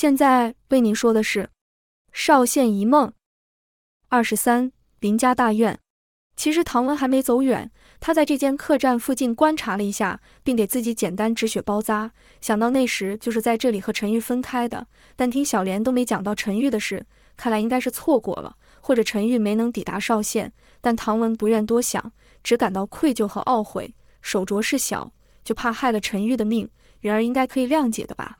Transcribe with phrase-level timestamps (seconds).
[0.00, 1.42] 现在为您说的是
[2.12, 3.08] 《少县一梦》
[4.06, 5.76] 二十三林家大院。
[6.36, 12.12] 其实唐文还没走远，他在这间客栈附近观察了一下，并给自己简单止血包扎。
[12.40, 17.04] 想到那时就是在这里和陈玉分开的，但听小莲都没讲到陈玉的事，
[17.36, 20.52] 看来应该是错过了，或者陈玉没能抵达少县。
[20.80, 22.12] 但唐文不愿多想，
[22.44, 23.92] 只感到愧疚和懊悔。
[24.22, 25.12] 手镯事小，
[25.42, 26.70] 就怕害了陈玉的命，
[27.00, 28.38] 人儿应该可以谅解的吧。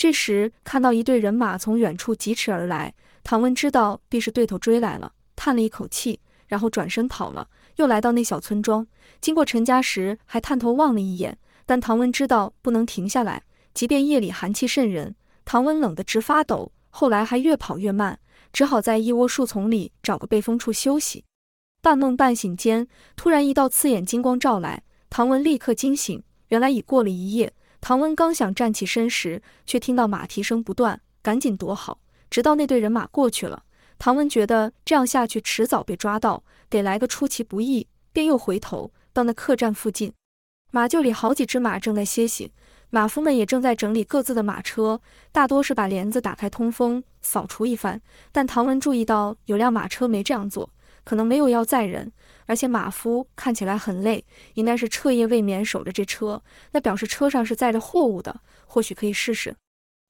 [0.00, 6.20] 这时看到一队人马从远处疾驰而来，唐文知道必是对头追来了，叹了一口气。
[6.46, 8.86] 然后转身跑了，又来到那小村庄，
[9.20, 11.36] 经过陈家时还探头望了一眼。
[11.66, 13.42] 但唐文知道不能停下来，
[13.74, 16.72] 即便夜里寒气渗人，唐文冷得直发抖。
[16.88, 18.18] 后来还越跑越慢，
[18.54, 21.26] 只好在一窝树丛里找个背风处休息。
[21.82, 26.22] 半梦半醒间，突然一道刺眼金光照来，唐文立刻惊醒。
[26.48, 27.52] 原来已过了一夜。
[27.80, 31.98] 唐文刚想站起身时，却听到马蹄声不断，赶紧躲好，
[32.28, 33.64] 直到那队人马过去了。
[33.98, 40.12] 唐文觉得这样下去迟早被抓到，得来个出其不意，便又回头到那客栈附近，
[40.70, 42.52] 马厩里好几只马正在歇息，
[42.90, 45.00] 马夫们也正在整理各自的马车，
[45.32, 48.00] 大多是把帘子打开通风，扫除一番。
[48.30, 50.70] 但唐文注意到有辆马车没这样做，
[51.10, 52.12] 可能没有要载人，
[52.46, 59.56] 而且马夫看起来很累，应该是彻夜未眠守着这车，那表示车上是载着货物的，或许可以试试。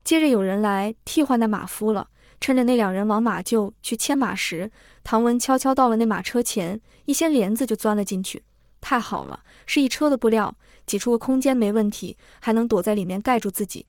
[0.04, 2.08] 接着有人来替换那马夫了。
[2.38, 4.70] 趁着那两人往马厩去牵马时，
[5.02, 8.42] 唐文悄悄到了那马车前，一掀帘子就钻了进去。
[8.82, 10.54] 太好了，是一车的布料，
[10.84, 13.86] 挤出个空间没问题，还能躲在里面盖住自己。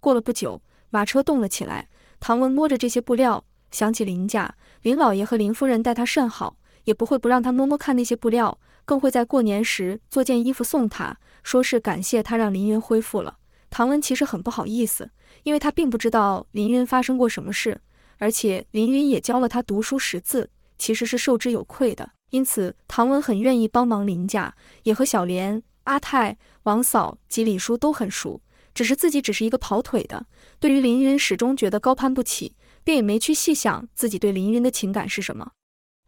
[0.00, 1.88] 过了不久，马车动了起来。
[2.18, 13.36] 唐文摸着这些布料，想起林家林老爷和林夫人待他甚好，也不会不让他摸摸看那些布料，更会在过年时做件衣服送他，说是感谢他让林云恢复了。
[13.70, 15.10] 唐文其实很不好意思，
[15.42, 17.80] 因为他并不知道林云发生过什么事。
[18.20, 22.10] 而且林云也教了他读书识字，其实是受之有愧的。
[22.30, 28.40] 因此，唐文很愿意帮忙林家，也和小莲、阿泰、王嫂及李叔都很熟。
[28.74, 30.26] 只是自己只是一个跑腿的，
[30.58, 35.52] 对于林云始终觉得高攀不起，便也没去细想自己对林云的情感是什么。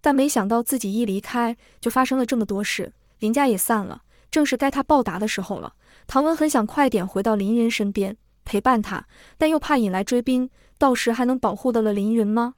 [0.00, 5.74] 但没想到自己一离开，就发生了这么多事，林家也散了，正是该他报答的时候了。
[6.06, 10.48] 唐文很想快点回到林云身边陪伴他，但又怕引来追兵。
[10.78, 12.54] 到时还能保护得了凌云吗？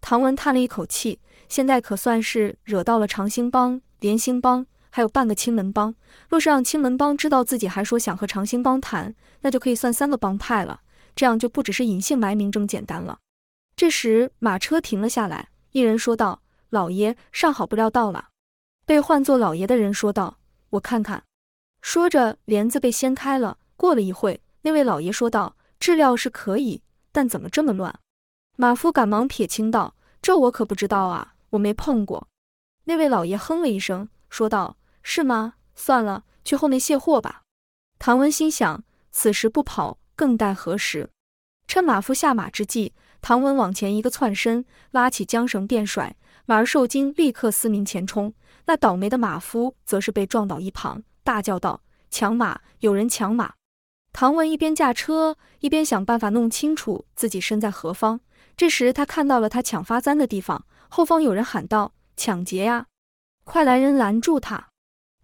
[0.00, 1.20] 唐文叹了一口气，
[1.50, 5.94] 现在可算是惹到了长兴帮、连兴帮，还有半个青门帮。
[6.30, 10.80] 若是让青门帮知道自己还说想和长兴帮谈，那就可以算三个帮派了。
[11.14, 13.18] 这样就不只是隐姓埋名这么简单了。
[13.78, 18.30] 这时马车停了下来，一人说道：“老爷，上好不料到了。”
[18.84, 20.40] 被唤作老爷的人说道
[20.70, 21.22] ：“我看看。”
[21.80, 23.58] 说着帘子被掀开了。
[23.76, 28.00] 过了一会，那位老爷说道：“质料是可以。”但怎么这么乱？
[28.56, 32.26] 马夫赶忙撇清道：“这我可不知道啊，我没碰过。”
[32.82, 35.54] 那位老爷哼了一声，说道：“是吗？
[35.76, 37.42] 算了，去后面卸货吧。”
[38.00, 41.10] 唐文心想：此时不跑，更待何时？
[41.68, 48.32] 趁马夫下马之际，唐文往前一个窜身，拉起缰绳便甩，马儿受惊，立刻嘶鸣前冲。
[48.66, 52.60] 那倒霉的马夫则是被撞倒一旁，大叫道：“抢马！
[52.80, 53.54] 有人抢马！”
[54.12, 58.20] 唐文一边驾车，一边想办法弄清楚自己身在何方。
[58.56, 62.86] 这时，他看到了他抢发簪的地方，后方有人喊道：“抢劫呀！
[63.44, 64.68] 快来人拦住他！”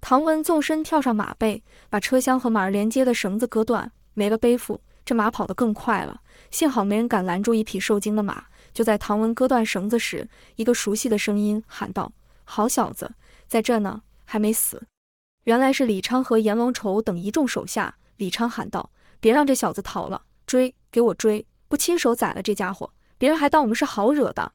[0.00, 6.20] 唐文纵身跳上马背，把车厢和马儿连接的绳子割断，没了背负，这马跑得更快了。
[6.50, 8.44] 幸好没人敢拦住一匹受惊的马。
[8.72, 12.12] 就在唐文割断绳子时，一个熟悉的声音喊道
[12.44, 13.14] ：“好小子，
[13.46, 14.82] 在这呢，还没死！”
[15.44, 17.94] 原来是李昌和阎王仇等一众手下。
[18.16, 21.46] 李昌喊道：“别让这小子逃了，追，给我追！
[21.68, 24.52] 不亲手宰了这家伙，别人还当我们是好惹的。”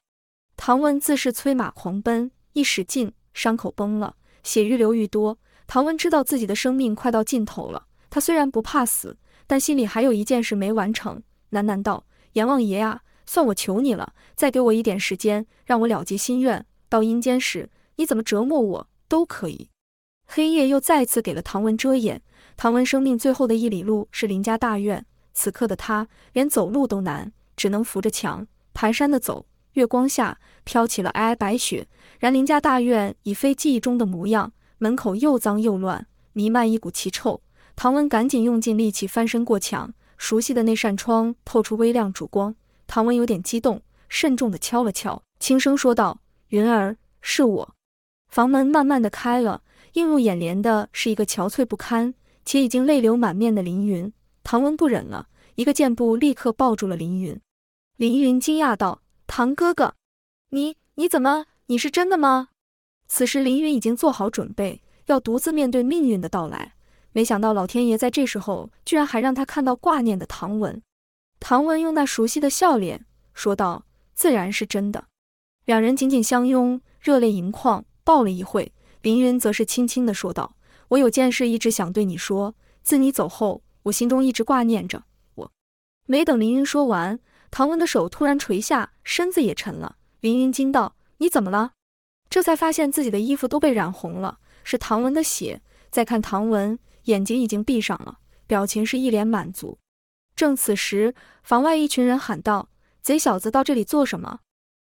[0.56, 5.38] 唐文自是催马狂奔，一使劲，伤口崩了，血愈流愈多。
[5.66, 7.86] 唐文知道自己的生命快到尽头了。
[8.10, 9.16] 他虽然不怕死，
[9.50, 16.64] 但心里还有一件事没完成，喃喃道：“阎王爷啊，算我求你了，再给我一点时间，让我了结心愿。
[16.88, 19.68] 到阴间时，你怎么折磨我都可以。”
[20.24, 22.22] 黑夜又再次给了唐文遮掩。
[22.56, 29.46] 唐文生命最后的一里路是林家大院，此刻的他连走路都难，只能扶着墙蹒跚的走。
[29.72, 31.88] 月光下飘起了皑皑白雪，
[32.20, 37.42] 然林家大院已非记忆中的模样，门口又脏又乱，弥漫一股奇臭。
[37.76, 42.54] 唐文赶紧用尽力气翻身过墙，熟悉的那扇窗透出微亮烛光。
[42.86, 47.74] 唐文有点激动，慎重地敲了敲，轻声说道：“云儿，是我。”
[48.28, 49.62] 房门慢慢的开了，
[49.94, 52.14] 映入眼帘的是一个憔悴不堪。
[52.42, 54.12] 且已经泪流满面的凌云，
[54.42, 57.38] 唐文不忍了，一个箭步立刻抱住了凌云。
[57.96, 59.94] 凌云惊讶道：“唐哥哥，
[60.48, 61.44] 你你怎么？
[61.66, 62.48] 你是真的吗？”
[63.06, 66.74] 此时凌云已经做好准备，要独自面对命运的到来。
[67.12, 70.80] 没想到老天爷在这时候居然还让他看到挂念的唐文。
[71.40, 73.84] 唐文用那熟悉的笑脸说道
[74.14, 75.06] ：“自然是真的。”
[75.64, 78.72] 两人紧紧相拥，热泪盈眶，抱了一会。
[79.02, 80.54] 凌云则是轻轻地说道
[80.88, 82.54] ：“我有件事一直想对你说。
[82.82, 85.04] 自你走后，我心中一直挂念着
[85.34, 85.52] 我。”
[86.06, 87.18] 没等凌云说完，
[87.50, 89.96] 唐文的手突然垂下，身子也沉了。
[90.20, 91.72] 凌云惊道：“你怎么了？”
[92.28, 95.62] 这才发现自己的衣服都被染红了，是唐文的血。
[95.90, 99.78] 再看唐文，眼睛已经闭上了，表情是一脸满足。
[100.36, 102.68] 正此时，房外一群人喊道
[103.02, 104.40] ：“贼小子到这里做什么？”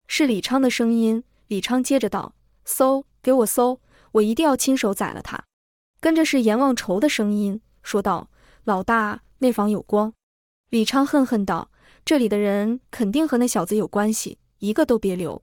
[0.06, 1.24] 是李昌的声音。
[1.48, 2.34] 李昌接着道
[2.64, 3.80] ：“搜，给我搜，
[4.12, 5.44] 我一定要亲手宰了他。”
[6.00, 8.30] 跟着是阎王愁的声音，说道
[8.64, 10.12] ：“老大，那房有光。”
[10.70, 11.70] 李昌恨恨道
[12.04, 15.42] ：“这里的人肯定和那小子有关系，一个都别留。”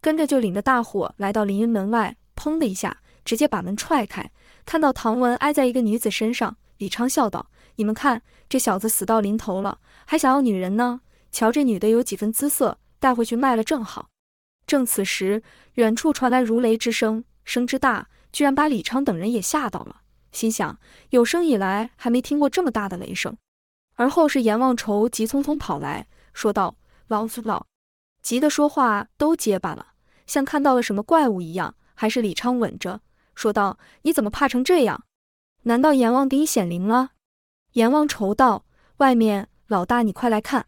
[0.00, 4.32] 跟着就领着大伙来到凌云门外，砰的一下，直接把门踹开，
[4.64, 6.56] 看到唐文挨在一个女子身上。
[6.78, 11.00] 李昌笑道：“你们看，这小子死到临头了，还想要女人呢。
[11.30, 14.08] 瞧这女的有几分姿色，带回去卖了正好。”
[14.66, 15.42] 正此时，
[15.74, 20.78] 远处传来如雷之声，声之大，居然把李昌等人也吓到了，心想
[21.10, 23.36] 有生以来还没听过这么大的雷声。
[23.94, 26.76] 而后是阎王愁急匆匆跑来说道
[27.08, 27.66] ：“老子老，
[28.22, 29.88] 急得说话都结巴了。”
[30.26, 33.00] 像看到了什么怪物一样，还是李昌稳着
[33.34, 35.04] 说道：“你怎么怕成这样？
[35.62, 37.10] 难道阎王给你显灵了？”
[37.74, 38.64] 阎王愁道
[38.98, 40.66] ：“外面，老大，你快来看。”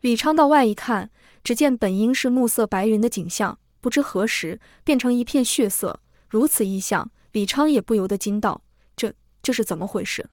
[0.00, 1.10] 李昌到外一看，
[1.44, 6.00] 只见本应是暮色白云的景象，不知何时变成一片血色。
[6.28, 8.62] 如此异象，李昌也不由得惊道
[8.96, 9.12] ：“这
[9.42, 10.28] 这是怎么回事？”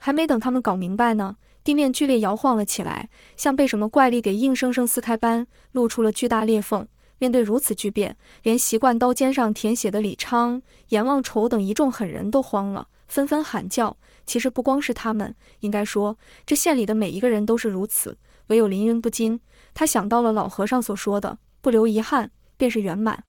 [0.00, 6.88] 还没等他们搞明白呢，地面剧烈摇晃了起来，像被什么怪力给硬生生撕开般，露出了巨大裂缝。
[7.22, 13.96] 面对如此巨变，连习惯刀尖上舔血的李昌、阎望愁等一众狠人都慌了，纷纷喊叫。
[14.26, 18.18] 其实不光是他们，应该说这县里的每一个人都是如此。
[18.48, 19.38] 唯有林云不禁，
[19.72, 23.22] 他想到了老和尚所说的“不留遗憾，便是圆满”。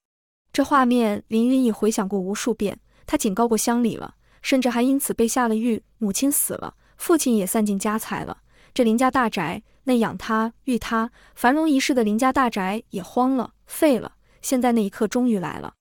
[0.51, 2.79] 这画面，林云已回想过无数遍。
[3.05, 5.83] 他警告过乡里了，甚至还因此被下了狱。
[5.99, 8.39] 母亲死了，父亲也散尽家财了。
[8.73, 13.53] 这林家大宅，那养他、育他、繁荣一世的林家大宅也荒了。
[13.67, 14.13] 废了！
[14.41, 15.73] 现在那一刻终于来了。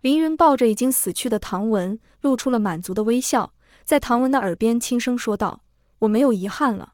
[0.00, 3.52] 凌云抱着已经死去的唐文，露出了满足的微笑，
[3.84, 5.62] 在唐文的耳边轻声说道
[6.00, 6.93] ：“我没有遗憾了，